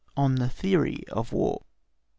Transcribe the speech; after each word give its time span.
On 0.17 0.33
the 0.33 0.49
Theory 0.49 1.03
of 1.11 1.31
War 1.31 1.59
1. 1.59 1.59